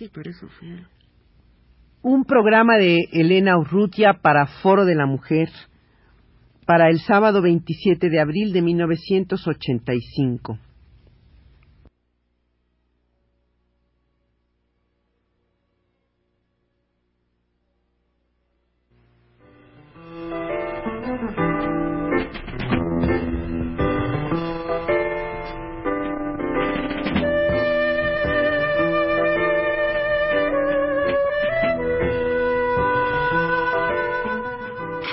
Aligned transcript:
Sí, 0.00 0.10
eso 0.24 0.48
fue. 0.58 0.68
Un 2.00 2.24
programa 2.24 2.78
de 2.78 2.96
Elena 3.12 3.58
Urrutia 3.58 4.14
para 4.22 4.46
Foro 4.46 4.86
de 4.86 4.94
la 4.94 5.04
Mujer 5.04 5.50
para 6.64 6.88
el 6.88 7.00
sábado 7.00 7.42
27 7.42 8.08
de 8.08 8.18
abril 8.18 8.54
de 8.54 8.62
1985. 8.62 10.58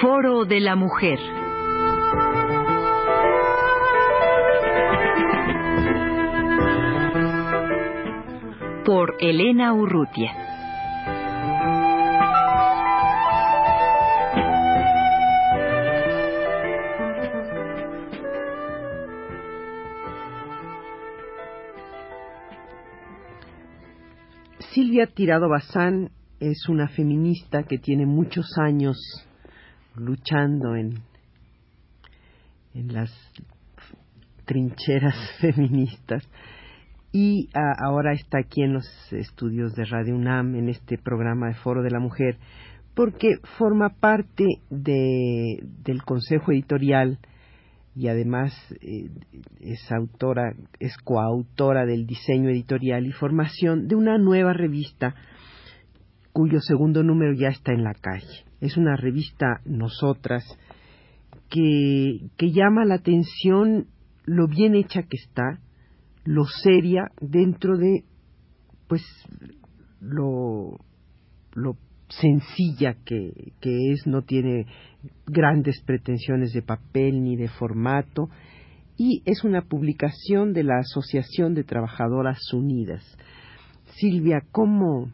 Foro 0.02 0.46
de 0.46 0.60
la 0.60 0.76
Mujer. 0.76 1.18
Por 8.86 9.16
Elena 9.20 9.74
Urrutia. 9.74 10.36
Silvia 24.60 25.08
Tirado 25.08 25.50
Bazán 25.50 26.12
es 26.40 26.70
una 26.70 26.88
feminista 26.88 27.64
que 27.64 27.80
tiene 27.80 28.06
muchos 28.06 28.46
años 28.60 29.27
luchando 30.00 30.76
en, 30.76 31.00
en 32.74 32.94
las 32.94 33.12
trincheras 34.46 35.16
feministas 35.42 36.28
y 37.12 37.50
ahora 37.54 38.14
está 38.14 38.40
aquí 38.40 38.62
en 38.62 38.74
los 38.74 38.86
estudios 39.12 39.74
de 39.76 39.86
Radio 39.86 40.16
UNAM 40.16 40.56
en 40.56 40.70
este 40.70 40.98
programa 40.98 41.48
de 41.48 41.56
Foro 41.56 41.82
de 41.82 41.92
la 41.92 42.00
Mujer 42.00 42.38
porque 42.94 43.38
forma 43.58 43.90
parte 43.90 44.46
de, 44.70 45.64
del 45.84 46.04
Consejo 46.04 46.52
Editorial 46.52 47.20
y 47.96 48.08
además 48.08 48.54
eh, 48.82 49.10
es 49.60 49.92
autora, 49.92 50.54
es 50.80 50.98
coautora 50.98 51.86
del 51.86 52.06
diseño 52.06 52.50
editorial 52.50 53.06
y 53.08 53.12
formación 53.12 53.88
de 53.88 53.96
una 53.96 54.18
nueva 54.18 54.54
revista 54.54 55.16
cuyo 56.34 56.60
segundo 56.62 57.02
número 57.02 57.34
ya 57.34 57.50
está 57.50 57.72
en 57.74 57.84
la 57.84 57.94
calle. 57.94 58.47
Es 58.62 58.78
una 58.78 58.96
revista 58.96 59.62
Nosotras 59.66 60.44
que, 61.50 62.30
que 62.38 62.52
llama 62.52 62.86
la 62.86 62.96
atención 62.96 63.88
lo 64.26 64.48
bien 64.48 64.76
hecha 64.76 65.04
que 65.04 65.18
está, 65.18 65.60
lo 66.26 66.46
seria 66.46 67.12
dentro 67.22 67.78
de 67.78 68.04
pues 68.88 69.04
lo, 70.00 70.80
lo 71.54 71.78
sencilla 72.10 72.96
que, 73.06 73.54
que 73.60 73.92
es, 73.92 74.08
no 74.08 74.22
tiene 74.22 74.66
grandes 75.26 75.82
pretensiones 75.86 76.54
de 76.54 76.62
papel 76.62 77.24
ni 77.24 77.36
de 77.36 77.50
formato, 77.50 78.30
y 78.98 79.22
es 79.26 79.44
una 79.44 79.62
publicación 79.62 80.54
de 80.54 80.64
la 80.64 80.80
Asociación 80.80 81.54
de 81.54 81.64
Trabajadoras 81.64 82.40
Unidas. 82.54 83.04
Silvia, 83.96 84.42
¿cómo 84.52 85.12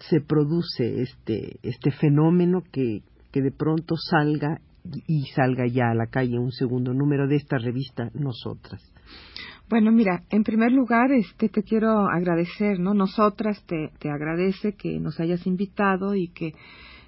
se 0.00 0.20
produce 0.20 1.02
este, 1.02 1.58
este 1.62 1.90
fenómeno 1.90 2.62
que, 2.72 3.02
que 3.32 3.42
de 3.42 3.52
pronto 3.52 3.96
salga 3.96 4.60
y 5.06 5.26
salga 5.34 5.66
ya 5.66 5.90
a 5.90 5.94
la 5.94 6.06
calle 6.06 6.38
un 6.38 6.52
segundo 6.52 6.94
número 6.94 7.28
de 7.28 7.36
esta 7.36 7.58
revista 7.58 8.10
Nosotras? 8.14 8.82
Bueno, 9.68 9.92
mira, 9.92 10.24
en 10.30 10.42
primer 10.42 10.72
lugar, 10.72 11.12
este, 11.12 11.48
te 11.48 11.62
quiero 11.62 12.08
agradecer, 12.08 12.80
¿no? 12.80 12.92
Nosotras 12.92 13.62
te, 13.66 13.92
te 14.00 14.10
agradece 14.10 14.72
que 14.72 14.98
nos 14.98 15.20
hayas 15.20 15.46
invitado 15.46 16.16
y 16.16 16.28
que 16.28 16.54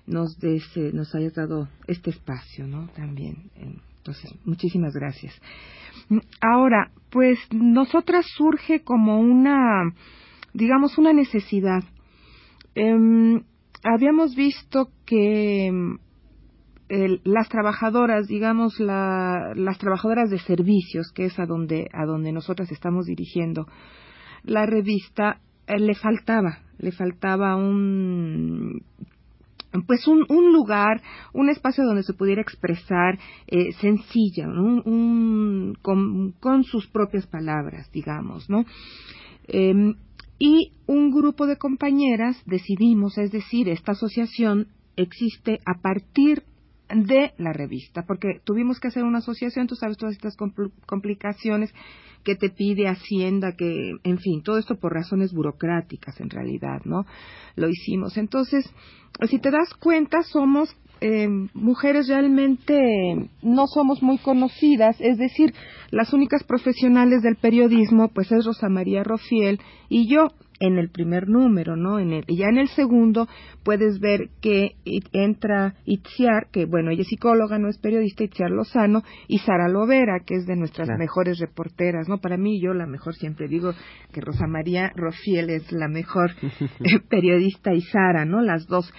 nos, 0.06 0.38
des, 0.38 0.64
eh, 0.76 0.92
nos 0.92 1.12
hayas 1.14 1.34
dado 1.34 1.68
este 1.88 2.10
espacio, 2.10 2.68
¿no? 2.68 2.86
También. 2.94 3.50
Entonces, 3.96 4.32
muchísimas 4.44 4.94
gracias. 4.94 5.34
Ahora, 6.40 6.92
pues, 7.10 7.38
nosotras 7.52 8.26
surge 8.36 8.82
como 8.84 9.20
una, 9.20 9.92
digamos, 10.54 10.98
una 10.98 11.12
necesidad. 11.12 11.82
Eh, 12.74 13.42
habíamos 13.84 14.34
visto 14.34 14.88
que 15.06 15.70
las 17.24 17.48
trabajadoras, 17.48 18.26
digamos, 18.26 18.78
las 18.78 19.78
trabajadoras 19.78 20.28
de 20.30 20.38
servicios, 20.38 21.10
que 21.14 21.24
es 21.24 21.38
a 21.38 21.46
donde, 21.46 21.88
a 21.92 22.04
donde 22.04 22.32
nosotras 22.32 22.70
estamos 22.70 23.06
dirigiendo 23.06 23.66
la 24.44 24.66
revista, 24.66 25.40
eh, 25.66 25.78
le 25.78 25.94
faltaba, 25.94 26.58
le 26.78 26.92
faltaba 26.92 27.56
un 27.56 28.82
pues 29.86 30.06
un, 30.06 30.26
un, 30.28 30.52
lugar, 30.52 31.00
un 31.32 31.48
espacio 31.48 31.84
donde 31.84 32.02
se 32.02 32.12
pudiera 32.12 32.42
expresar 32.42 33.18
eh, 33.46 33.72
sencilla, 33.80 34.46
un, 34.46 35.74
con, 35.80 36.32
con, 36.32 36.62
sus 36.64 36.86
propias 36.88 37.26
palabras, 37.26 37.90
digamos, 37.90 38.50
¿no? 38.50 38.66
Em, 39.48 39.94
y 40.44 40.72
un 40.88 41.12
grupo 41.12 41.46
de 41.46 41.56
compañeras 41.56 42.36
decidimos, 42.46 43.16
es 43.16 43.30
decir, 43.30 43.68
esta 43.68 43.92
asociación 43.92 44.66
existe 44.96 45.60
a 45.64 45.80
partir 45.80 46.42
de 46.92 47.32
la 47.38 47.52
revista, 47.52 48.04
porque 48.06 48.40
tuvimos 48.44 48.78
que 48.78 48.88
hacer 48.88 49.04
una 49.04 49.18
asociación, 49.18 49.66
tú 49.66 49.74
sabes, 49.74 49.96
todas 49.96 50.14
estas 50.14 50.36
complicaciones 50.86 51.72
que 52.24 52.36
te 52.36 52.50
pide 52.50 52.88
Hacienda, 52.88 53.52
que, 53.56 53.92
en 54.04 54.18
fin, 54.18 54.42
todo 54.42 54.58
esto 54.58 54.76
por 54.76 54.92
razones 54.92 55.32
burocráticas 55.32 56.20
en 56.20 56.30
realidad, 56.30 56.82
¿no? 56.84 57.04
Lo 57.56 57.68
hicimos. 57.68 58.16
Entonces, 58.16 58.70
si 59.28 59.38
te 59.38 59.50
das 59.50 59.74
cuenta, 59.74 60.22
somos 60.22 60.74
eh, 61.00 61.28
mujeres 61.54 62.06
realmente 62.06 63.28
no 63.42 63.66
somos 63.66 64.02
muy 64.04 64.18
conocidas, 64.18 65.00
es 65.00 65.18
decir, 65.18 65.52
las 65.90 66.12
únicas 66.12 66.44
profesionales 66.44 67.22
del 67.22 67.34
periodismo, 67.34 68.08
pues 68.08 68.30
es 68.30 68.44
Rosa 68.44 68.68
María 68.68 69.02
Rofiel 69.02 69.58
y 69.88 70.08
yo 70.08 70.28
en 70.60 70.78
el 70.78 70.90
primer 70.90 71.28
número, 71.28 71.76
¿no? 71.76 71.98
En 71.98 72.12
el, 72.12 72.24
y 72.26 72.36
ya 72.36 72.46
en 72.46 72.58
el 72.58 72.68
segundo 72.68 73.28
puedes 73.62 74.00
ver 74.00 74.30
que 74.40 74.76
entra 75.12 75.74
Itziar, 75.84 76.48
que 76.50 76.66
bueno, 76.66 76.90
ella 76.90 77.02
es 77.02 77.08
psicóloga, 77.08 77.58
no 77.58 77.68
es 77.68 77.78
periodista, 77.78 78.24
Itziar 78.24 78.50
Lozano, 78.50 79.02
y 79.28 79.38
Sara 79.38 79.68
Lovera, 79.68 80.20
que 80.24 80.34
es 80.34 80.46
de 80.46 80.56
nuestras 80.56 80.88
mejores 80.98 81.38
reporteras, 81.38 82.08
¿no? 82.08 82.18
Para 82.18 82.36
mí, 82.36 82.60
yo 82.60 82.74
la 82.74 82.86
mejor, 82.86 83.14
siempre 83.14 83.48
digo 83.48 83.72
que 84.12 84.20
Rosa 84.20 84.46
María 84.46 84.92
Rofiel 84.94 85.50
es 85.50 85.70
la 85.72 85.88
mejor 85.88 86.32
periodista 87.08 87.72
y 87.74 87.80
Sara, 87.82 88.24
¿no? 88.24 88.40
Las 88.40 88.66
dos. 88.66 88.92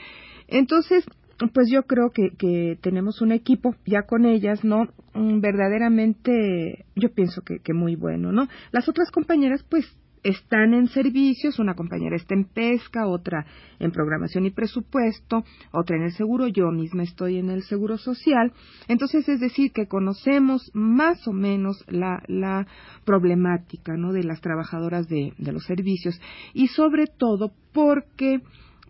Entonces, 0.47 1.05
pues 1.53 1.69
yo 1.71 1.83
creo 1.83 2.11
que, 2.11 2.29
que 2.37 2.77
tenemos 2.81 3.21
un 3.21 3.31
equipo 3.31 3.75
ya 3.85 4.03
con 4.03 4.25
ellas, 4.25 4.63
¿no? 4.63 4.87
Mm, 5.13 5.39
verdaderamente, 5.39 6.85
yo 6.95 7.09
pienso 7.13 7.41
que, 7.41 7.59
que 7.59 7.73
muy 7.73 7.95
bueno, 7.95 8.31
¿no? 8.31 8.47
Las 8.71 8.87
otras 8.87 9.11
compañeras, 9.11 9.65
pues 9.69 9.85
están 10.23 10.73
en 10.73 10.87
servicios, 10.87 11.59
una 11.59 11.75
compañera 11.75 12.15
está 12.15 12.33
en 12.33 12.45
pesca, 12.45 13.07
otra 13.07 13.45
en 13.79 13.91
programación 13.91 14.45
y 14.45 14.51
presupuesto, 14.51 15.43
otra 15.71 15.97
en 15.97 16.03
el 16.03 16.13
seguro, 16.13 16.47
yo 16.47 16.71
misma 16.71 17.03
estoy 17.03 17.37
en 17.37 17.49
el 17.49 17.63
seguro 17.63 17.97
social. 17.97 18.53
Entonces, 18.87 19.27
es 19.27 19.39
decir, 19.39 19.71
que 19.71 19.87
conocemos 19.87 20.71
más 20.73 21.27
o 21.27 21.33
menos 21.33 21.83
la, 21.87 22.23
la 22.27 22.65
problemática 23.05 23.97
¿no? 23.97 24.13
de 24.13 24.23
las 24.23 24.41
trabajadoras 24.41 25.07
de, 25.07 25.33
de 25.37 25.51
los 25.51 25.65
servicios 25.65 26.19
y 26.53 26.67
sobre 26.67 27.07
todo 27.07 27.51
porque 27.73 28.41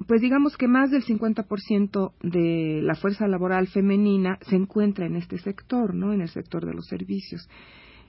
pues 0.08 0.22
digamos 0.22 0.58
que 0.58 0.68
más 0.68 0.90
del 0.90 1.04
50% 1.04 2.13
de 2.24 2.81
la 2.81 2.96
fuerza 2.96 3.28
laboral 3.28 3.68
femenina 3.68 4.40
se 4.50 4.56
encuentra 4.56 5.06
en 5.06 5.16
este 5.16 5.38
sector, 5.38 5.94
¿no? 5.94 6.13
En 6.13 6.22
el 6.22 6.30
sector 6.30 6.66
de 6.66 6.74
los 6.74 6.88
servicios. 6.88 7.48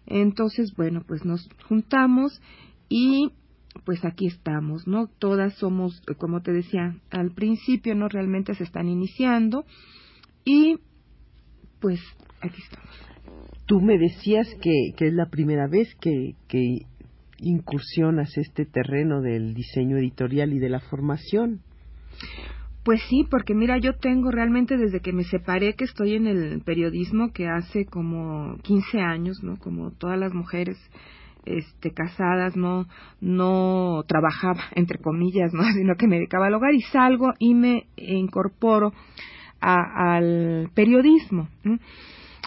Entonces, 0.06 0.74
bueno, 0.76 1.02
pues 1.06 1.24
nos 1.24 1.48
juntamos 1.68 2.40
y 2.96 3.32
pues 3.84 4.04
aquí 4.04 4.28
estamos, 4.28 4.86
¿no? 4.86 5.08
Todas 5.18 5.54
somos, 5.54 6.00
como 6.16 6.42
te 6.42 6.52
decía, 6.52 6.94
al 7.10 7.32
principio 7.32 7.96
no 7.96 8.08
realmente 8.08 8.54
se 8.54 8.62
están 8.62 8.88
iniciando 8.88 9.64
y 10.44 10.76
pues 11.80 11.98
aquí 12.40 12.62
estamos. 12.62 12.94
Tú 13.66 13.80
me 13.80 13.98
decías 13.98 14.46
que, 14.62 14.92
que 14.96 15.08
es 15.08 15.12
la 15.12 15.26
primera 15.26 15.66
vez 15.66 15.92
que, 16.00 16.36
que 16.46 16.86
incursionas 17.40 18.38
este 18.38 18.64
terreno 18.64 19.22
del 19.22 19.54
diseño 19.54 19.96
editorial 19.96 20.52
y 20.52 20.60
de 20.60 20.68
la 20.68 20.78
formación. 20.78 21.62
Pues 22.84 23.00
sí, 23.08 23.26
porque 23.28 23.54
mira, 23.54 23.76
yo 23.78 23.96
tengo 23.96 24.30
realmente 24.30 24.76
desde 24.76 25.00
que 25.00 25.12
me 25.12 25.24
separé 25.24 25.74
que 25.74 25.82
estoy 25.82 26.14
en 26.14 26.28
el 26.28 26.60
periodismo 26.60 27.32
que 27.32 27.48
hace 27.48 27.86
como 27.86 28.56
15 28.58 29.00
años, 29.00 29.42
¿no? 29.42 29.58
Como 29.58 29.90
todas 29.90 30.16
las 30.16 30.32
mujeres 30.32 30.78
este 31.44 31.92
casadas 31.92 32.56
no 32.56 32.86
no 33.20 34.02
trabajaba 34.06 34.62
entre 34.74 34.98
comillas 34.98 35.52
no 35.52 35.62
sino 35.74 35.94
que 35.96 36.06
me 36.06 36.16
dedicaba 36.16 36.46
al 36.46 36.54
hogar 36.54 36.74
y 36.74 36.82
salgo 36.82 37.32
y 37.38 37.54
me 37.54 37.86
incorporo 37.96 38.92
al 39.60 40.70
periodismo 40.74 41.48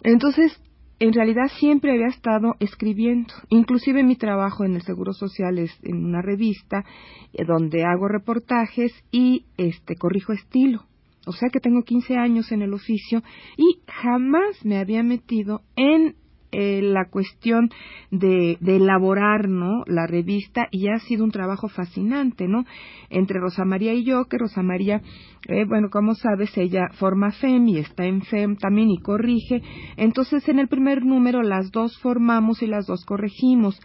entonces 0.04 0.62
en 1.00 1.14
realidad 1.14 1.48
siempre 1.60 1.92
había 1.92 2.08
estado 2.08 2.56
escribiendo. 2.60 3.34
Inclusive 3.50 4.04
mi 4.04 4.16
trabajo 4.16 4.66
en 4.66 4.76
el 4.76 4.82
Seguro 4.82 5.14
Social 5.14 5.60
es 5.60 5.72
en 5.84 6.04
una 6.04 6.22
revista 6.22 6.86
eh, 7.34 7.44
donde 7.46 7.84
hago 7.84 8.08
reportajes 8.08 8.92
y 9.12 9.46
este 9.58 9.96
corrijo 9.96 10.34
estilo. 10.34 10.86
O 11.28 11.34
sea 11.34 11.50
que 11.52 11.60
tengo 11.60 11.84
15 11.84 12.16
años 12.16 12.52
en 12.52 12.62
el 12.62 12.74
oficio 12.74 13.22
y 13.58 13.82
jamás 13.88 14.64
me 14.64 14.80
había 14.80 15.04
metido 15.04 15.62
en 15.76 16.16
eh, 16.59 16.81
la 16.81 17.06
cuestión 17.06 17.69
de, 18.09 18.57
de, 18.62 18.77
elaborar 18.77 19.48
no 19.48 19.83
la 19.86 20.07
revista 20.07 20.68
y 20.71 20.88
ha 20.88 20.98
sido 20.98 21.24
un 21.24 21.30
trabajo 21.30 21.68
fascinante 21.68 22.48
no 22.48 22.65
entre 23.12 23.39
Rosa 23.39 23.63
María 23.63 23.94
y 23.94 24.04
yo 24.04 24.25
que 24.25 24.39
Rosa 24.39 24.63
María 24.63 25.04
eh, 25.48 25.65
bueno 25.65 25.89
como 25.92 26.15
sabes 26.15 26.57
ella 26.57 26.88
forma 26.94 27.30
FEM 27.30 27.68
y 27.68 27.77
está 27.77 28.06
en 28.06 28.24
FEM 28.24 28.56
también 28.56 28.89
y 28.89 28.98
corrige 28.98 29.62
entonces 29.98 30.50
en 30.50 30.57
el 30.57 30.68
primer 30.68 31.06
número 31.06 31.44
las 31.44 31.69
dos 31.69 31.95
formamos 32.00 32.63
y 32.63 32.65
las 32.65 32.88
dos 32.88 33.06
corregimos 33.06 33.80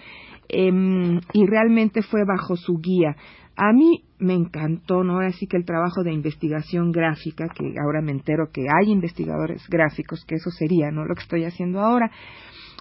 em, 0.48 1.20
y 1.34 1.44
realmente 1.44 2.00
fue 2.00 2.24
bajo 2.24 2.56
su 2.56 2.78
guía 2.78 3.16
a 3.56 3.72
mí 3.72 4.04
me 4.18 4.34
encantó, 4.34 5.04
¿no? 5.04 5.20
Así 5.20 5.46
que 5.46 5.56
el 5.56 5.64
trabajo 5.64 6.02
de 6.02 6.12
investigación 6.12 6.90
gráfica, 6.90 7.48
que 7.48 7.74
ahora 7.84 8.00
me 8.00 8.12
entero 8.12 8.50
que 8.52 8.62
hay 8.62 8.90
investigadores 8.90 9.62
gráficos, 9.68 10.24
que 10.24 10.36
eso 10.36 10.50
sería, 10.50 10.90
¿no? 10.90 11.04
Lo 11.04 11.14
que 11.14 11.22
estoy 11.22 11.44
haciendo 11.44 11.80
ahora. 11.80 12.10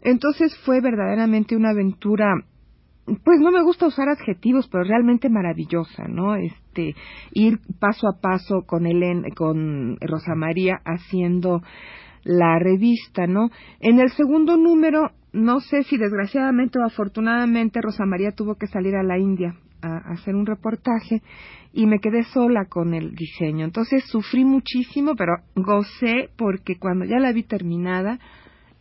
Entonces 0.02 0.58
fue 0.66 0.82
verdaderamente 0.82 1.56
una 1.56 1.70
aventura 1.70 2.34
pues 3.24 3.40
no 3.40 3.52
me 3.52 3.64
gusta 3.64 3.88
usar 3.88 4.10
adjetivos, 4.10 4.68
pero 4.68 4.84
realmente 4.84 5.30
maravillosa, 5.30 6.08
¿no? 6.08 6.36
Este 6.36 6.96
ir 7.34 7.60
paso 7.80 8.08
a 8.08 8.22
paso 8.22 8.64
con 8.66 8.86
Helen, 8.86 9.24
con 9.36 9.98
Rosa 10.00 10.36
María 10.36 10.80
haciendo 10.86 11.62
la 12.24 12.60
revista, 12.60 13.28
¿no? 13.28 13.50
En 13.80 14.00
el 14.00 14.10
segundo 14.12 14.56
número, 14.56 15.12
no 15.34 15.60
sé 15.60 15.84
si 15.84 15.98
desgraciadamente 15.98 16.80
o 16.80 16.86
afortunadamente 16.86 17.82
Rosa 17.82 18.06
María 18.06 18.32
tuvo 18.32 18.56
que 18.56 18.68
salir 18.68 18.96
a 18.96 19.04
la 19.04 19.18
India 19.18 19.56
a, 19.82 19.98
hacer 20.12 20.36
un 20.36 20.46
reportaje 20.46 21.22
y 21.74 21.88
me 21.88 22.00
quedé 22.00 22.24
sola 22.24 22.66
con 22.66 22.94
el 22.94 23.16
diseño. 23.16 23.66
Entonces 23.66 24.04
sufrí 24.06 24.46
muchísimo, 24.46 25.16
pero 25.16 25.38
gocé 25.56 26.30
porque 26.38 26.78
cuando 26.78 27.06
ya 27.06 27.18
la 27.18 27.32
vi 27.32 27.44
terminada, 27.44 28.20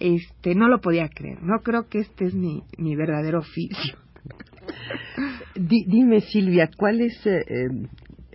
este, 0.01 0.55
no 0.55 0.69
lo 0.69 0.81
podía 0.81 1.09
creer. 1.09 1.43
No 1.43 1.61
creo 1.63 1.89
que 1.89 1.99
este 1.99 2.25
es 2.25 2.35
mi, 2.35 2.65
mi 2.79 2.97
verdadero 2.97 3.41
oficio. 3.41 3.97
dime, 5.55 6.21
Silvia, 6.21 6.71
¿cuál 6.77 7.01
es 7.01 7.27
eh, 7.27 7.45
em, 7.47 7.89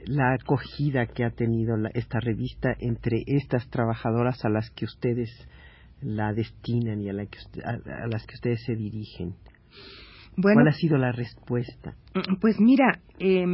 la 0.06 0.34
acogida 0.34 1.08
que 1.08 1.24
ha 1.24 1.32
tenido 1.32 1.76
esta 1.94 2.20
revista 2.20 2.76
entre 2.80 3.24
estas 3.26 3.68
trabajadoras 3.70 4.46
a 4.46 4.50
las 4.50 4.70
que 4.72 4.86
ustedes 4.86 5.30
la 6.02 6.34
destinan 6.34 7.02
y 7.02 7.10
a, 7.10 7.14
la 7.14 7.26
que, 7.26 7.40
a 7.64 8.08
las 8.08 8.26
que 8.26 8.36
ustedes 8.36 8.64
se 8.66 8.76
dirigen? 8.76 9.34
¿Cuál 10.42 10.68
ha 10.68 10.74
sido 10.74 10.98
la 10.98 11.12
respuesta? 11.12 11.96
Mm, 12.14 12.36
pues 12.42 12.60
mira, 12.60 13.00
eh, 13.20 13.46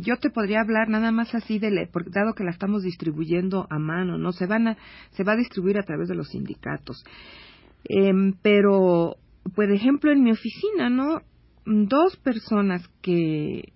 yo 0.00 0.16
te 0.16 0.30
podría 0.30 0.60
hablar 0.60 0.88
nada 0.88 1.12
más 1.12 1.34
así 1.34 1.58
de, 1.58 1.88
porque 1.92 2.10
dado 2.10 2.34
que 2.34 2.44
la 2.44 2.50
estamos 2.50 2.82
distribuyendo 2.82 3.66
a 3.70 3.78
mano, 3.78 4.18
no 4.18 4.32
se 4.32 4.46
van 4.46 4.68
a, 4.68 4.76
se 5.12 5.24
va 5.24 5.32
a 5.32 5.36
distribuir 5.36 5.78
a 5.78 5.84
través 5.84 6.08
de 6.08 6.16
los 6.16 6.28
sindicatos. 6.28 7.04
Eh, 7.88 8.12
pero, 8.42 9.16
por 9.54 9.70
ejemplo, 9.70 10.10
en 10.10 10.22
mi 10.22 10.32
oficina, 10.32 10.90
¿no? 10.90 11.20
Dos 11.64 12.16
personas 12.16 12.86
que, 13.02 13.72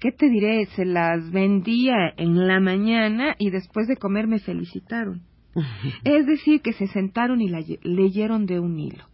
¿qué 0.00 0.12
te 0.12 0.28
diré? 0.28 0.66
Se 0.76 0.84
las 0.84 1.30
vendía 1.30 2.14
en 2.16 2.46
la 2.46 2.60
mañana 2.60 3.34
y 3.38 3.50
después 3.50 3.86
de 3.88 3.96
comer 3.96 4.26
me 4.26 4.38
felicitaron. 4.38 5.22
es 6.04 6.26
decir, 6.26 6.62
que 6.62 6.72
se 6.72 6.86
sentaron 6.86 7.40
y 7.40 7.48
la 7.48 7.60
leyeron 7.82 8.46
de 8.46 8.60
un 8.60 8.78
hilo. 8.78 9.04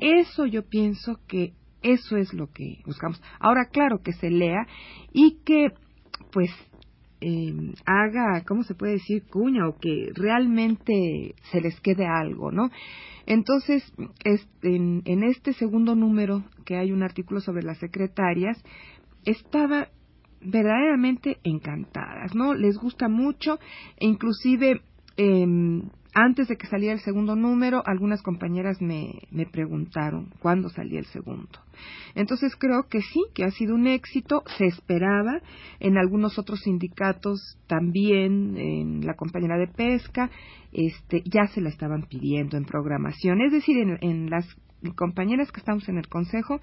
Eso 0.00 0.46
yo 0.46 0.62
pienso 0.62 1.18
que 1.26 1.54
eso 1.82 2.16
es 2.16 2.32
lo 2.32 2.48
que 2.48 2.80
buscamos. 2.84 3.22
Ahora, 3.40 3.66
claro, 3.70 4.02
que 4.02 4.12
se 4.12 4.30
lea 4.30 4.66
y 5.12 5.38
que, 5.44 5.72
pues, 6.32 6.50
eh, 7.20 7.74
haga, 7.84 8.44
¿cómo 8.46 8.62
se 8.62 8.74
puede 8.74 8.92
decir? 8.92 9.24
Cuña 9.24 9.68
o 9.68 9.78
que 9.78 10.10
realmente 10.14 11.34
se 11.50 11.60
les 11.60 11.80
quede 11.80 12.06
algo, 12.06 12.52
¿no? 12.52 12.70
Entonces, 13.26 13.82
en, 14.62 15.02
en 15.04 15.22
este 15.24 15.52
segundo 15.52 15.94
número, 15.94 16.44
que 16.64 16.76
hay 16.76 16.92
un 16.92 17.02
artículo 17.02 17.40
sobre 17.40 17.62
las 17.62 17.78
secretarias, 17.78 18.62
estaba 19.24 19.88
verdaderamente 20.40 21.38
encantadas, 21.42 22.34
¿no? 22.34 22.54
Les 22.54 22.76
gusta 22.78 23.08
mucho 23.08 23.58
e 23.96 24.06
inclusive 24.06 24.80
eh, 25.16 25.82
antes 26.14 26.48
de 26.48 26.56
que 26.56 26.66
saliera 26.66 26.94
el 26.94 27.00
segundo 27.00 27.36
número, 27.36 27.82
algunas 27.84 28.22
compañeras 28.22 28.80
me, 28.80 29.20
me 29.30 29.46
preguntaron 29.46 30.30
cuándo 30.40 30.68
salía 30.68 31.00
el 31.00 31.06
segundo. 31.06 31.60
Entonces 32.14 32.54
creo 32.56 32.88
que 32.88 33.00
sí, 33.00 33.24
que 33.34 33.44
ha 33.44 33.50
sido 33.50 33.74
un 33.74 33.86
éxito, 33.86 34.42
se 34.56 34.66
esperaba, 34.66 35.40
en 35.80 35.98
algunos 35.98 36.38
otros 36.38 36.60
sindicatos 36.60 37.58
también, 37.66 38.56
en 38.56 39.06
la 39.06 39.14
compañera 39.14 39.56
de 39.56 39.68
pesca, 39.68 40.30
este, 40.72 41.22
ya 41.24 41.46
se 41.48 41.60
la 41.60 41.68
estaban 41.68 42.02
pidiendo 42.08 42.56
en 42.56 42.64
programación, 42.64 43.40
es 43.40 43.52
decir, 43.52 43.78
en, 43.78 43.98
en 44.00 44.30
las 44.30 44.46
compañeras 44.96 45.50
que 45.50 45.60
estamos 45.60 45.88
en 45.88 45.98
el 45.98 46.08
consejo 46.08 46.60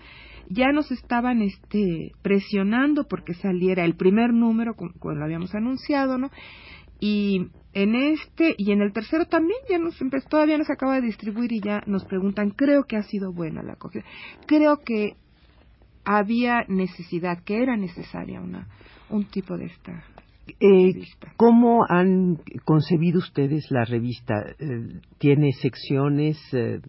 ya 0.49 0.71
nos 0.71 0.91
estaban 0.91 1.41
este 1.41 2.11
presionando 2.21 3.07
porque 3.07 3.33
saliera 3.33 3.83
el 3.83 3.95
primer 3.95 4.33
número 4.33 4.75
como, 4.75 4.93
lo 5.13 5.23
habíamos 5.23 5.53
anunciado 5.53 6.17
no 6.17 6.29
y 6.99 7.47
en 7.75 7.93
este 7.93 8.55
y 8.57 8.71
en 8.71 8.81
el 8.81 8.93
tercero 8.93 9.25
también 9.25 9.59
ya 9.69 9.77
nos 9.77 10.01
empezó, 10.01 10.29
todavía 10.29 10.57
nos 10.57 10.69
acaba 10.69 10.95
de 10.95 11.01
distribuir 11.01 11.51
y 11.51 11.59
ya 11.59 11.83
nos 11.85 12.05
preguntan, 12.05 12.51
creo 12.51 12.85
que 12.85 12.95
ha 12.95 13.03
sido 13.03 13.33
buena 13.33 13.61
la 13.61 13.73
acogida. 13.73 14.05
Creo 14.47 14.77
que 14.83 15.17
había 16.05 16.63
necesidad, 16.69 17.43
que 17.43 17.61
era 17.61 17.75
necesaria 17.75 18.39
una 18.39 18.67
un 19.09 19.25
tipo 19.25 19.55
de 19.57 19.65
esta 19.65 20.03
eh, 20.59 20.93
¿Cómo 21.37 21.85
han 21.87 22.37
concebido 22.63 23.19
ustedes 23.19 23.69
la 23.71 23.83
revista? 23.83 24.35
Eh, 24.59 24.99
¿Tiene 25.17 25.51
secciones 25.53 26.37
eh, 26.53 26.79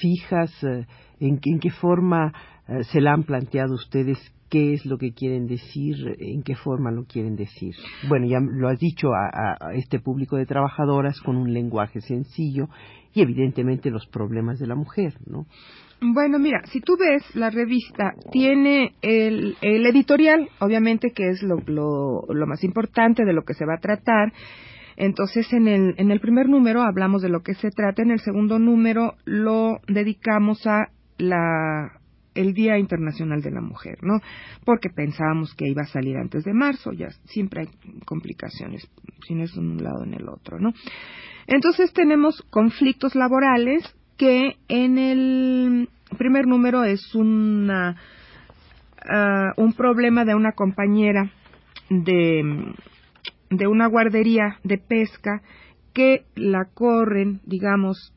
fijas? 0.00 0.50
¿en, 0.64 1.38
¿En 1.42 1.60
qué 1.60 1.70
forma 1.70 2.32
se 2.66 3.00
la 3.00 3.12
han 3.12 3.24
planteado 3.24 3.74
ustedes 3.74 4.18
qué 4.50 4.74
es 4.74 4.86
lo 4.86 4.98
que 4.98 5.12
quieren 5.12 5.46
decir, 5.46 6.16
en 6.18 6.42
qué 6.42 6.54
forma 6.54 6.90
lo 6.90 7.04
quieren 7.04 7.36
decir. 7.36 7.74
Bueno, 8.08 8.26
ya 8.26 8.38
lo 8.40 8.68
has 8.68 8.78
dicho 8.78 9.08
a, 9.12 9.72
este 9.74 9.98
público 9.98 10.36
de 10.36 10.46
trabajadoras 10.46 11.20
con 11.20 11.36
un 11.36 11.52
lenguaje 11.52 12.00
sencillo 12.00 12.68
y 13.12 13.22
evidentemente 13.22 13.90
los 13.90 14.06
problemas 14.06 14.58
de 14.58 14.66
la 14.66 14.76
mujer, 14.76 15.14
¿no? 15.26 15.46
Bueno, 16.00 16.38
mira, 16.38 16.60
si 16.66 16.80
tú 16.80 16.96
ves 16.96 17.34
la 17.34 17.50
revista, 17.50 18.12
tiene 18.30 18.92
el, 19.02 19.56
el 19.60 19.86
editorial, 19.86 20.48
obviamente 20.60 21.10
que 21.10 21.30
es 21.30 21.42
lo, 21.42 21.56
lo, 21.66 22.22
lo 22.28 22.46
más 22.46 22.62
importante 22.62 23.24
de 23.24 23.32
lo 23.32 23.42
que 23.42 23.54
se 23.54 23.64
va 23.64 23.74
a 23.74 23.80
tratar. 23.80 24.32
Entonces, 24.96 25.52
en 25.52 25.66
el, 25.66 25.94
en 25.96 26.10
el 26.10 26.20
primer 26.20 26.48
número 26.48 26.82
hablamos 26.82 27.22
de 27.22 27.28
lo 27.28 27.40
que 27.40 27.54
se 27.54 27.70
trata, 27.70 28.02
en 28.02 28.10
el 28.10 28.20
segundo 28.20 28.58
número 28.58 29.14
lo 29.24 29.80
dedicamos 29.88 30.66
a 30.66 30.90
la 31.18 32.03
el 32.34 32.52
Día 32.52 32.78
Internacional 32.78 33.42
de 33.42 33.50
la 33.50 33.60
Mujer, 33.60 33.98
¿no? 34.02 34.20
Porque 34.64 34.90
pensábamos 34.90 35.54
que 35.54 35.68
iba 35.68 35.82
a 35.82 35.86
salir 35.86 36.16
antes 36.16 36.44
de 36.44 36.52
marzo, 36.52 36.92
ya 36.92 37.08
siempre 37.26 37.62
hay 37.62 37.68
complicaciones, 38.04 38.88
si 39.26 39.34
no 39.34 39.44
es 39.44 39.56
un 39.56 39.82
lado 39.82 40.04
en 40.04 40.14
el 40.14 40.28
otro, 40.28 40.58
¿no? 40.58 40.72
Entonces 41.46 41.92
tenemos 41.92 42.42
conflictos 42.50 43.14
laborales 43.14 43.82
que 44.16 44.56
en 44.68 44.98
el 44.98 45.88
primer 46.18 46.46
número 46.46 46.84
es 46.84 47.14
una, 47.14 47.96
ah, 49.08 49.52
un 49.56 49.72
problema 49.74 50.24
de 50.24 50.34
una 50.34 50.52
compañera 50.52 51.30
de, 51.90 52.74
de 53.50 53.66
una 53.66 53.86
guardería 53.86 54.58
de 54.62 54.78
pesca 54.78 55.42
que 55.92 56.24
la 56.34 56.66
corren, 56.72 57.40
digamos, 57.44 58.12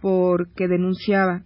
porque 0.00 0.68
denunciaba 0.68 1.42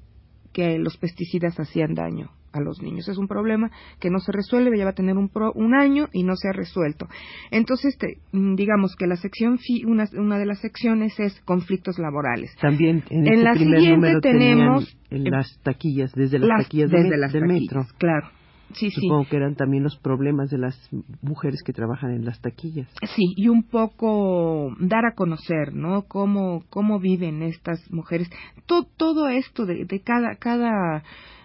que 0.52 0.78
los 0.78 0.96
pesticidas 0.96 1.58
hacían 1.58 1.94
daño 1.94 2.30
a 2.52 2.60
los 2.60 2.82
niños. 2.82 3.08
Es 3.08 3.18
un 3.18 3.28
problema 3.28 3.70
que 3.98 4.10
no 4.10 4.18
se 4.18 4.32
resuelve, 4.32 4.76
ya 4.76 4.84
va 4.84 4.90
a 4.90 4.94
tener 4.94 5.16
un, 5.16 5.30
un 5.54 5.74
año 5.74 6.08
y 6.12 6.22
no 6.22 6.36
se 6.36 6.48
ha 6.48 6.52
resuelto. 6.52 7.08
Entonces, 7.50 7.96
mm, 8.32 8.54
digamos 8.54 8.94
que 8.96 9.06
la 9.06 9.16
sección, 9.16 9.58
una, 9.86 10.08
una 10.14 10.38
de 10.38 10.46
las 10.46 10.60
secciones 10.60 11.18
es 11.18 11.40
conflictos 11.42 11.98
laborales. 11.98 12.54
También 12.60 13.02
en, 13.10 13.26
este 13.26 13.42
la 13.42 13.54
siguiente 13.54 14.20
tenemos 14.20 14.96
en 15.10 15.24
las 15.24 15.58
taquillas, 15.62 16.12
desde 16.14 16.38
las, 16.38 16.64
taquillas 16.64 16.90
desde 16.90 17.16
las 17.16 17.32
del 17.32 17.46
metro. 17.46 17.86
Claro. 17.98 18.28
Sí, 18.74 18.90
Supongo 18.90 19.26
que 19.28 19.36
eran 19.36 19.54
también 19.54 19.82
los 19.82 19.96
problemas 19.98 20.50
de 20.50 20.58
las 20.58 20.76
mujeres 21.20 21.62
que 21.64 21.72
trabajan 21.72 22.12
en 22.12 22.24
las 22.24 22.40
taquillas. 22.40 22.88
Sí, 23.14 23.34
y 23.36 23.48
un 23.48 23.64
poco 23.64 24.74
dar 24.80 25.04
a 25.06 25.14
conocer, 25.14 25.74
¿no? 25.74 26.02
Cómo, 26.02 26.64
cómo 26.70 26.98
viven 26.98 27.42
estas 27.42 27.80
mujeres. 27.90 28.30
Todo, 28.66 28.86
todo 28.96 29.28
esto 29.28 29.66
de, 29.66 29.84
de 29.84 30.00
cada, 30.00 30.36
cada 30.36 31.02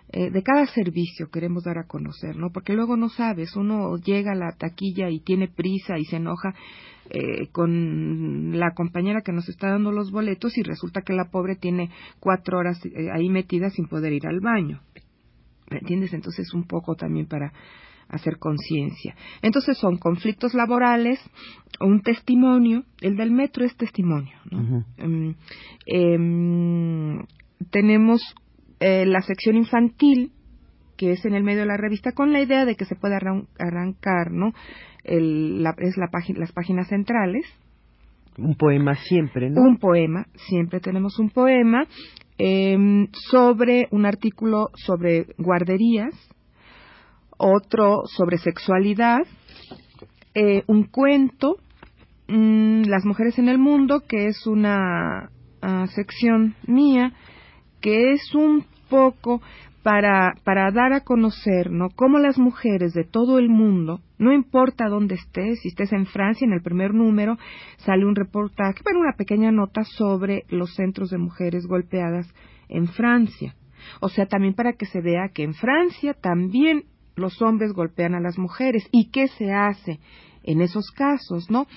eh, 0.10 0.32
de 0.32 0.42
cada 0.42 0.66
servicio 0.68 1.30
queremos 1.30 1.66
dar 1.66 1.78
a 1.78 1.88
conocer, 1.88 2.38
¿no? 2.38 2.50
Porque 2.54 2.74
luego 2.74 2.96
no 2.96 3.10
sabes, 3.10 3.58
uno 3.58 3.98
llega 3.98 4.32
a 4.32 4.36
la 4.36 4.54
taquilla 4.58 5.10
y 5.10 5.20
tiene 5.20 5.50
prisa 5.50 5.98
y 5.98 6.06
se 6.06 6.16
enoja 6.16 6.54
eh, 7.10 7.48
con 7.52 8.58
la 8.58 8.72
compañera 8.74 9.22
que 9.22 9.34
nos 9.34 9.50
está 9.50 9.70
dando 9.70 9.92
los 9.92 10.12
boletos 10.12 10.58
y 10.58 10.64
resulta 10.64 11.02
que 11.02 11.12
la 11.12 11.30
pobre 11.30 11.58
tiene 11.58 11.90
cuatro 12.22 12.58
horas 12.58 12.80
eh, 12.86 13.10
ahí 13.14 13.28
metida 13.30 13.70
sin 13.70 13.88
poder 13.88 14.14
ir 14.14 14.28
al 14.28 14.40
baño. 14.40 14.80
¿Me 15.70 15.80
entiendes? 15.80 16.14
Entonces 16.14 16.54
un 16.54 16.66
poco 16.66 16.96
también 16.96 17.28
para 17.28 17.52
hacer 18.10 18.38
conciencia. 18.38 19.16
Entonces 19.42 19.78
son 19.78 19.98
conflictos 19.98 20.54
laborales, 20.54 21.20
un 21.80 22.02
testimonio, 22.02 22.84
el 23.02 23.18
del 23.18 23.32
metro 23.32 23.66
es 23.66 23.76
testimonio. 23.76 24.38
¿no? 24.50 24.86
Em, 24.98 25.36
em, 25.86 27.26
tenemos 27.70 28.22
eh, 28.80 29.06
la 29.06 29.22
sección 29.22 29.56
infantil, 29.56 30.32
que 30.98 31.12
es 31.12 31.26
en 31.26 31.36
el 31.36 31.44
medio 31.44 31.62
de 31.62 31.66
la 31.68 31.78
revista, 31.78 32.12
con 32.12 32.32
la 32.32 32.42
idea 32.42 32.66
de 32.66 32.76
que 32.76 32.86
se 32.86 32.96
puede 32.96 33.16
arrancar, 33.16 34.32
¿no? 34.32 34.54
El, 35.04 35.64
la, 35.64 35.76
es 35.78 35.96
la 35.98 36.10
las 36.36 36.52
páginas 36.52 36.88
centrales. 36.88 37.46
Un 38.38 38.56
poema 38.56 38.96
siempre, 38.96 39.50
¿no? 39.50 39.62
Un 39.62 39.78
poema, 39.78 40.26
siempre 40.48 40.80
tenemos 40.80 41.20
un 41.20 41.30
poema 41.30 41.88
eh, 42.38 43.08
sobre 43.30 43.88
un 43.92 44.06
artículo 44.06 44.70
sobre 44.76 45.28
guarderías, 45.38 46.14
otro 47.38 48.04
sobre 48.06 48.38
sexualidad, 48.38 49.20
eh, 50.34 50.64
un 50.68 50.84
cuento, 50.84 51.58
mm, 52.28 52.84
Las 52.88 53.06
mujeres 53.06 53.40
en 53.40 53.50
el 53.50 53.58
mundo, 53.58 54.02
que 54.08 54.28
es 54.28 54.46
una 54.46 55.30
uh, 55.64 55.88
sección 55.88 56.56
mía, 56.68 57.14
que 57.82 58.12
es 58.12 58.36
un 58.36 58.66
poco 58.90 59.42
para, 59.88 60.36
para 60.44 60.70
dar 60.72 60.92
a 60.92 61.06
conocer, 61.06 61.72
¿no? 61.72 61.88
Cómo 61.96 62.20
las 62.20 62.38
mujeres 62.38 62.94
de 62.94 63.06
todo 63.06 63.40
el 63.40 63.48
mundo, 63.48 64.02
no 64.18 64.34
importa 64.34 64.90
dónde 64.90 65.16
estés, 65.16 65.62
si 65.62 65.70
estés 65.70 65.94
en 65.94 66.06
Francia, 66.06 66.44
en 66.44 66.52
el 66.52 66.62
primer 66.62 66.94
número 66.94 67.38
sale 67.78 68.06
un 68.06 68.14
reportaje, 68.14 68.82
bueno, 68.84 69.00
una 69.00 69.16
pequeña 69.16 69.50
nota 69.50 69.86
sobre 69.86 70.44
los 70.50 70.76
centros 70.76 71.10
de 71.10 71.18
mujeres 71.18 71.66
golpeadas 71.68 72.28
en 72.68 72.88
Francia. 72.88 73.56
O 74.02 74.10
sea, 74.10 74.26
también 74.26 74.56
para 74.56 74.74
que 74.74 74.88
se 74.88 75.00
vea 75.00 75.30
que 75.34 75.44
en 75.44 75.54
Francia 75.54 76.14
también 76.14 76.84
los 77.16 77.42
hombres 77.42 77.72
golpean 77.72 78.14
a 78.14 78.20
las 78.20 78.38
mujeres 78.38 78.86
y 78.92 79.10
qué 79.10 79.30
se 79.30 79.54
hace 79.54 80.02
en 80.48 80.62
esos 80.62 80.90
casos, 80.92 81.52
¿no? 81.52 81.68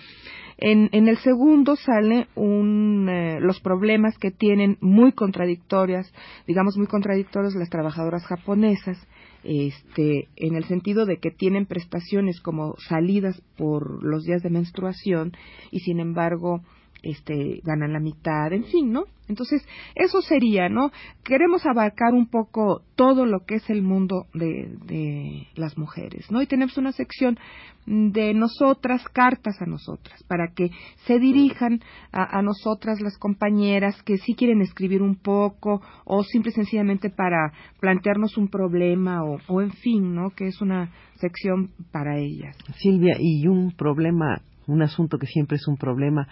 En, 0.57 0.91
en 0.93 1.09
el 1.09 1.19
segundo 1.19 1.75
sale 1.77 2.29
un, 2.35 3.09
eh, 3.09 3.39
los 3.41 3.61
problemas 3.61 4.17
que 4.19 4.31
tienen 4.31 4.77
muy 4.81 5.13
contradictorias, 5.13 6.13
digamos 6.47 6.77
muy 6.77 6.87
contradictorios 6.87 7.55
las 7.55 7.71
trabajadoras 7.71 8.27
japonesas, 8.27 8.99
este, 9.43 10.29
en 10.37 10.55
el 10.55 10.65
sentido 10.65 11.07
de 11.07 11.17
que 11.17 11.31
tienen 11.31 11.65
prestaciones 11.65 12.41
como 12.41 12.77
salidas 12.89 13.43
por 13.57 14.05
los 14.05 14.25
días 14.25 14.43
de 14.43 14.51
menstruación 14.51 15.33
y 15.71 15.81
sin 15.81 15.99
embargo 15.99 16.61
este, 17.03 17.61
ganan 17.65 17.93
la 17.93 18.01
mitad, 18.01 18.53
en 18.53 18.65
fin, 18.65 18.93
¿no? 18.93 19.05
Entonces, 19.29 19.65
eso 19.95 20.21
sería, 20.23 20.69
¿no? 20.69 20.91
Queremos 21.23 21.65
abarcar 21.65 22.15
un 22.15 22.27
poco 22.29 22.83
todo 22.97 23.27
lo 23.27 23.45
que 23.47 23.57
es 23.57 23.71
el 23.71 23.81
mundo 23.81 24.27
de, 24.35 24.77
de 24.87 25.47
las 25.55 25.79
mujeres, 25.79 26.31
¿no? 26.33 26.43
Y 26.43 26.47
tenemos 26.47 26.77
una 26.77 26.91
sección 26.91 27.39
de 27.87 28.35
nosotras, 28.35 29.05
cartas 29.13 29.63
a 29.63 29.67
nosotras, 29.67 30.23
para 30.25 30.49
que 30.55 30.71
se 31.07 31.21
dirijan 31.21 31.81
a, 32.13 32.39
a 32.39 32.43
nosotras 32.43 33.01
las 33.01 33.17
compañeras 33.19 34.03
que 34.03 34.19
sí 34.19 34.35
quieren 34.35 34.63
escribir 34.63 35.01
un 35.01 35.15
poco 35.15 35.81
o 36.05 36.25
simple 36.25 36.51
y 36.51 36.55
sencillamente 36.55 37.09
para 37.09 37.53
plantearnos 37.81 38.37
un 38.37 38.49
problema 38.49 39.25
o, 39.25 39.39
o 39.47 39.63
en 39.63 39.71
fin, 39.71 40.13
¿no? 40.15 40.31
Que 40.31 40.49
es 40.49 40.61
una 40.61 40.91
sección 41.21 41.71
para 41.93 42.19
ellas. 42.19 42.57
Silvia, 42.79 43.17
y 43.21 43.47
un 43.47 43.73
problema 43.77 44.43
un 44.71 44.83
asunto 44.83 45.19
que 45.19 45.27
siempre 45.27 45.57
es 45.57 45.67
un 45.67 45.77
problema, 45.77 46.29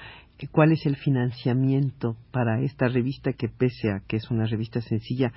cuál 0.47 0.73
es 0.73 0.87
el 0.87 0.97
financiamiento 0.97 2.17
para 2.31 2.61
esta 2.63 2.89
revista 2.89 3.33
que 3.33 3.49
pese 3.49 3.91
a 3.91 4.01
que 4.07 4.17
es 4.17 4.31
una 4.31 4.47
revista 4.47 4.81
sencilla, 4.81 5.33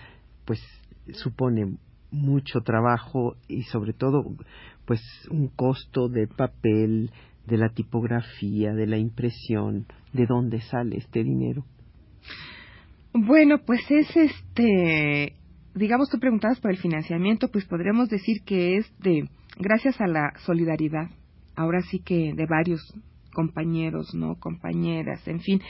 pues 0.46 0.62
supone 1.14 1.78
mucho 2.12 2.62
trabajo 2.62 3.36
y 3.48 3.64
sobre 3.64 3.94
todo 3.94 4.24
pues 4.86 5.02
un 5.32 5.48
costo 5.48 6.08
de 6.08 6.28
papel, 6.28 7.12
de 7.48 7.58
la 7.58 7.70
tipografía, 7.70 8.74
de 8.74 8.86
la 8.86 8.98
impresión, 8.98 9.88
de 10.14 10.26
dónde 10.28 10.62
sale 10.62 10.98
este 10.98 11.24
dinero. 11.24 11.66
Bueno, 13.14 13.60
pues 13.66 13.82
es 13.90 14.16
este, 14.16 15.36
digamos, 15.74 16.10
tú 16.10 16.20
preguntabas 16.20 16.60
por 16.60 16.72
el 16.72 16.78
financiamiento, 16.78 17.50
pues 17.50 17.66
podríamos 17.66 18.10
decir 18.10 18.44
que 18.46 18.78
es 18.78 18.86
de, 19.00 19.28
gracias 19.58 20.00
a 20.00 20.08
la 20.08 20.34
solidaridad 20.46 21.10
ahora 21.56 21.82
sí 21.82 22.00
que 22.00 22.34
de 22.34 22.46
varios 22.46 22.82
compañeros, 23.34 24.14
¿no? 24.14 24.36
Compañeras, 24.36 25.28
en 25.28 25.40
fin, 25.40 25.62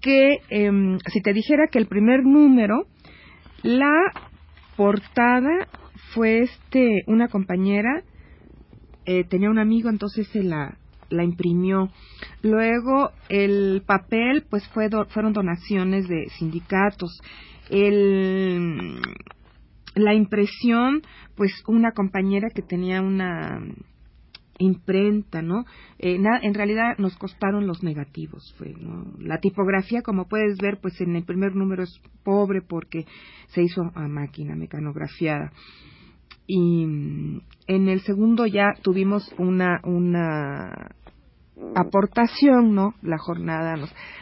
que 0.00 0.40
eh, 0.50 0.98
si 1.12 1.20
te 1.22 1.32
dijera 1.32 1.68
que 1.70 1.78
el 1.78 1.86
primer 1.86 2.24
número, 2.24 2.86
la 3.62 4.12
portada 4.76 5.68
fue 6.14 6.40
este, 6.40 7.02
una 7.06 7.28
compañera, 7.28 8.02
eh, 9.04 9.24
tenía 9.24 9.50
un 9.50 9.58
amigo, 9.58 9.88
entonces 9.88 10.28
se 10.28 10.42
la, 10.42 10.76
la 11.10 11.24
imprimió. 11.24 11.90
Luego 12.42 13.10
el 13.28 13.82
papel, 13.86 14.44
pues 14.48 14.66
fue 14.68 14.88
fueron 15.08 15.32
donaciones 15.32 16.08
de 16.08 16.28
sindicatos. 16.38 17.20
El, 17.70 19.00
la 19.94 20.14
impresión, 20.14 21.02
pues 21.36 21.52
una 21.66 21.92
compañera 21.92 22.48
que 22.54 22.62
tenía 22.62 23.02
una 23.02 23.60
imprenta, 24.58 25.42
¿no? 25.42 25.64
Eh, 25.98 26.18
en 26.42 26.54
realidad 26.54 26.96
nos 26.98 27.16
costaron 27.16 27.66
los 27.66 27.82
negativos, 27.82 28.54
fue, 28.58 28.74
¿no? 28.78 29.12
La 29.18 29.38
tipografía, 29.38 30.02
como 30.02 30.28
puedes 30.28 30.58
ver, 30.58 30.78
pues 30.80 31.00
en 31.00 31.16
el 31.16 31.24
primer 31.24 31.54
número 31.54 31.82
es 31.82 32.00
pobre 32.24 32.62
porque 32.62 33.06
se 33.48 33.62
hizo 33.62 33.90
a 33.94 34.08
máquina, 34.08 34.54
mecanografiada. 34.56 35.52
Y 36.46 36.86
mm, 36.86 37.40
en 37.66 37.88
el 37.88 38.00
segundo 38.00 38.46
ya 38.46 38.72
tuvimos 38.82 39.34
una, 39.38 39.80
una 39.84 40.94
aportación, 41.74 42.74
¿no? 42.74 42.94
La 43.02 43.18
jornada, 43.18 43.76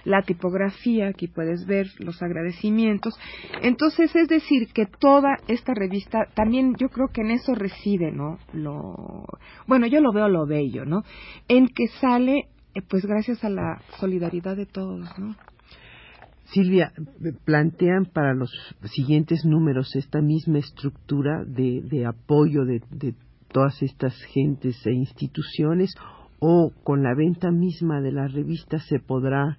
la 0.05 0.23
tipografía, 0.23 1.09
aquí 1.09 1.27
puedes 1.27 1.67
ver 1.67 1.89
los 1.99 2.23
agradecimientos. 2.23 3.19
Entonces, 3.63 4.15
es 4.15 4.29
decir, 4.29 4.69
que 4.73 4.87
toda 4.87 5.37
esta 5.49 5.75
revista, 5.75 6.27
también 6.35 6.75
yo 6.77 6.89
creo 6.89 7.09
que 7.13 7.23
en 7.23 7.33
eso 7.33 7.55
reside, 7.55 8.13
¿no? 8.13 8.39
Lo, 8.53 9.25
bueno, 9.67 9.87
yo 9.87 10.01
lo 10.01 10.13
veo 10.13 10.29
lo 10.29 10.47
bello, 10.47 10.85
¿no? 10.85 11.03
En 11.49 11.69
que 11.69 11.89
sale, 12.01 12.49
eh, 12.75 12.83
pues 12.89 13.05
gracias 13.05 13.43
a 13.45 13.51
la 13.51 13.83
solidaridad 13.99 14.57
de 14.57 14.67
todos, 14.67 15.09
¿no? 15.19 15.35
Silvia, 16.53 16.93
plantean 17.45 18.05
para 18.05 18.35
los 18.35 18.51
siguientes 18.85 19.45
números 19.45 19.97
esta 19.97 20.21
misma 20.21 20.59
estructura 20.59 21.43
de, 21.45 21.81
de 21.83 22.07
apoyo 22.07 22.65
de, 22.65 22.81
de 22.91 23.15
todas 23.51 23.83
estas 23.83 24.15
gentes 24.27 24.87
e 24.87 24.93
instituciones 24.93 25.95
o 26.47 26.73
con 26.83 27.03
la 27.03 27.15
venta 27.15 27.51
misma 27.51 28.03
de 28.03 28.13
la 28.13 28.29
revista 28.29 28.79
se 28.79 28.99
podrá 28.99 29.57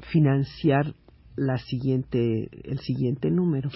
financiar 0.00 0.94
la 1.36 1.58
siguiente 1.58 2.48
el 2.64 2.80
siguiente 2.80 3.30
número 3.30 3.70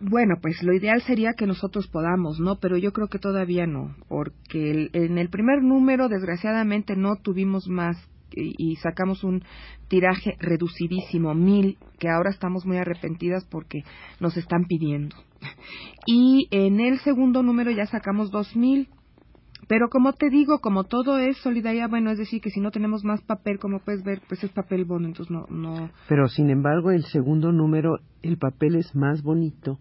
bueno, 0.00 0.36
pues 0.40 0.62
lo 0.62 0.72
ideal 0.72 1.02
sería 1.02 1.32
que 1.32 1.46
nosotros 1.46 1.88
podamos, 1.88 2.38
¿no? 2.38 2.60
Pero 2.60 2.76
yo 2.76 2.92
creo 2.92 3.08
que 3.08 3.18
todavía 3.18 3.66
no, 3.66 3.96
porque 4.08 4.90
en 4.92 5.18
el 5.18 5.28
primer 5.28 5.60
número, 5.60 6.08
desgraciadamente, 6.08 6.94
no 6.94 7.16
tuvimos 7.16 7.66
más 7.66 7.96
y, 8.32 8.54
y, 8.58 8.76
sacamos 8.76 9.24
un 9.24 9.42
tiraje 9.88 10.36
reducidísimo, 10.38 11.34
mil, 11.34 11.78
que 11.98 12.08
ahora 12.08 12.30
estamos 12.30 12.64
muy 12.64 12.76
arrepentidas 12.76 13.44
porque 13.50 13.80
nos 14.20 14.36
están 14.36 14.66
pidiendo. 14.68 15.16
Y 16.06 16.46
en 16.52 16.78
el 16.78 17.00
segundo 17.00 17.42
número 17.42 17.72
ya 17.72 17.86
sacamos 17.86 18.30
dos 18.30 18.54
mil, 18.54 18.88
pero 19.68 19.88
como 19.90 20.14
te 20.14 20.30
digo, 20.30 20.60
como 20.60 20.84
todo 20.84 21.18
es 21.18 21.36
solidaridad, 21.38 21.90
bueno, 21.90 22.10
es 22.10 22.18
decir, 22.18 22.40
que 22.40 22.50
si 22.50 22.60
no 22.60 22.70
tenemos 22.70 23.04
más 23.04 23.20
papel, 23.22 23.58
como 23.58 23.80
puedes 23.80 24.02
ver, 24.02 24.22
pues 24.26 24.42
es 24.42 24.50
papel 24.50 24.86
bono, 24.86 25.06
entonces 25.06 25.30
no, 25.30 25.46
no. 25.50 25.90
Pero 26.08 26.26
sin 26.28 26.50
embargo, 26.50 26.90
el 26.90 27.04
segundo 27.04 27.52
número, 27.52 27.98
el 28.22 28.38
papel 28.38 28.76
es 28.76 28.94
más 28.96 29.22
bonito, 29.22 29.78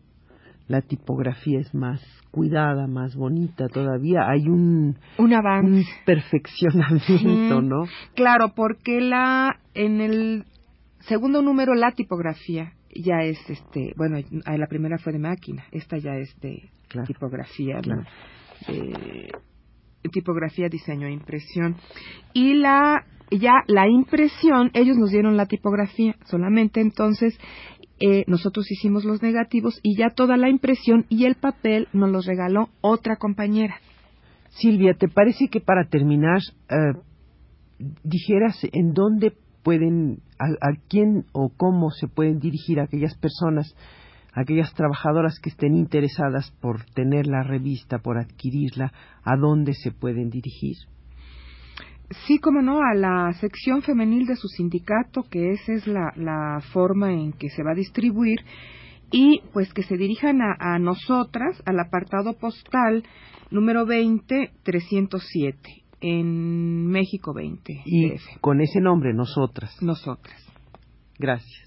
la 0.67 0.81
tipografía 0.81 1.59
es 1.59 1.73
más 1.73 2.01
cuidada, 2.31 2.87
más 2.87 3.15
bonita 3.15 3.67
todavía. 3.69 4.29
Hay 4.29 4.49
un, 4.49 4.97
un 5.17 5.33
avance, 5.33 5.69
un 5.69 5.85
perfeccionamiento, 6.05 7.61
¿no? 7.61 7.85
Claro, 8.13 8.53
porque 8.53 8.99
la 8.99 9.59
en 9.73 10.01
el 10.01 10.45
segundo 10.99 11.41
número 11.41 11.73
la 11.73 11.93
tipografía 11.93 12.73
ya 12.93 13.21
es 13.21 13.39
este, 13.49 13.93
bueno, 13.95 14.17
la 14.45 14.67
primera 14.67 14.97
fue 14.97 15.13
de 15.13 15.19
máquina, 15.19 15.63
esta 15.71 15.97
ya 15.97 16.15
es 16.15 16.37
de 16.41 16.69
tipografía, 17.05 17.79
claro. 17.81 18.03
Eh, 18.67 19.29
tipografía, 20.09 20.69
diseño 20.69 21.07
e 21.07 21.11
impresión. 21.11 21.75
Y 22.33 22.55
la 22.55 23.05
ya 23.29 23.63
la 23.67 23.87
impresión, 23.89 24.71
ellos 24.73 24.97
nos 24.97 25.11
dieron 25.11 25.35
la 25.35 25.47
tipografía 25.47 26.15
solamente, 26.25 26.79
entonces 26.79 27.37
eh, 27.99 28.23
nosotros 28.27 28.71
hicimos 28.71 29.03
los 29.05 29.21
negativos 29.21 29.79
y 29.83 29.97
ya 29.97 30.09
toda 30.11 30.37
la 30.37 30.49
impresión 30.49 31.05
y 31.09 31.25
el 31.25 31.35
papel 31.35 31.87
nos 31.93 32.09
los 32.09 32.25
regaló 32.25 32.69
otra 32.81 33.17
compañera. 33.17 33.75
Silvia, 34.49 34.93
¿te 34.93 35.07
parece 35.07 35.49
que 35.49 35.59
para 35.59 35.89
terminar 35.89 36.39
eh, 36.69 36.93
dijeras 38.03 38.59
en 38.71 38.93
dónde 38.93 39.33
pueden, 39.63 40.19
a, 40.39 40.71
quién 40.87 41.25
o 41.33 41.49
cómo 41.49 41.91
se 41.91 42.07
pueden 42.07 42.39
dirigir 42.39 42.79
aquellas 42.79 43.17
personas, 43.17 43.75
aquellas 44.37 44.73
trabajadoras 44.75 45.39
que 45.41 45.49
estén 45.49 45.73
interesadas 45.73 46.51
por 46.61 46.83
tener 46.93 47.25
la 47.25 47.41
revista, 47.43 47.97
por 47.99 48.19
adquirirla, 48.19 48.93
a 49.23 49.35
dónde 49.35 49.73
se 49.73 49.91
pueden 49.91 50.29
dirigir? 50.29 50.77
Sí, 52.27 52.37
como 52.37 52.61
no, 52.61 52.79
a 52.81 52.93
la 52.93 53.33
sección 53.33 53.81
femenil 53.81 54.27
de 54.27 54.35
su 54.35 54.47
sindicato, 54.47 55.23
que 55.23 55.51
esa 55.51 55.73
es 55.73 55.87
la, 55.87 56.13
la 56.15 56.61
forma 56.71 57.11
en 57.11 57.33
que 57.33 57.49
se 57.49 57.63
va 57.63 57.71
a 57.71 57.75
distribuir, 57.75 58.39
y 59.11 59.41
pues 59.53 59.73
que 59.73 59.83
se 59.83 59.97
dirijan 59.97 60.39
a, 60.41 60.55
a 60.59 60.79
nosotras, 60.79 61.61
al 61.65 61.79
apartado 61.79 62.37
postal 62.37 63.03
número 63.49 63.85
20 63.85 64.51
307 64.63 65.83
en 66.01 66.87
México 66.87 67.33
20. 67.33 67.81
Y 67.85 68.11
con 68.39 68.61
ese 68.61 68.81
nombre, 68.81 69.13
nosotras. 69.13 69.81
Nosotras. 69.81 70.45
Gracias. 71.17 71.66